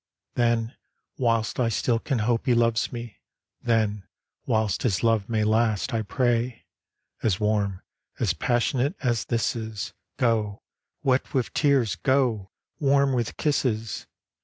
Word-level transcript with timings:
Then, 0.33 0.75
whilst 1.19 1.59
I 1.59 1.69
still 1.69 1.99
can 1.99 2.17
hope 2.25 2.47
He 2.47 2.55
loves 2.55 2.91
me, 2.91 3.19
Then, 3.61 4.07
whilst 4.47 4.81
His 4.81 5.03
love 5.03 5.29
may 5.29 5.43
last, 5.43 5.93
I 5.93 6.01
pray. 6.01 6.65
As 7.21 7.39
warm, 7.39 7.83
as 8.19 8.33
passionate, 8.33 8.95
as 9.03 9.25
this 9.25 9.55
is, 9.55 9.93
Go! 10.17 10.63
wet 11.03 11.35
with 11.35 11.53
tears, 11.53 11.97
go! 11.97 12.49
warm 12.79 13.13
with 13.13 13.37
kisses. 13.37 14.07